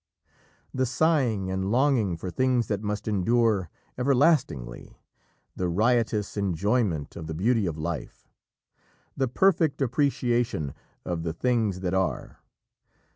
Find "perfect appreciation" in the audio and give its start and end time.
9.27-10.73